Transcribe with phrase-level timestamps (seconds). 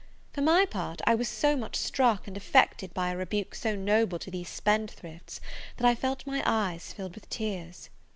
[0.33, 4.17] For my part, I was so much struck and affected by a rebuke so noble
[4.17, 5.39] to these spendthrifts,
[5.77, 7.91] that I felt my eyes filled with tears.